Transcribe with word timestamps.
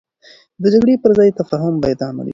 د 0.61 0.63
جګړې 0.73 0.95
پر 1.03 1.11
ځای 1.17 1.29
تفاهم 1.39 1.75
باید 1.83 1.99
عملي 2.09 2.29
شي. 2.29 2.29